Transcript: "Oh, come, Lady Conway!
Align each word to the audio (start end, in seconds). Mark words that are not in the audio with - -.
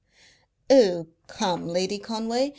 "Oh, 0.67 1.05
come, 1.27 1.67
Lady 1.67 1.99
Conway! 1.99 2.49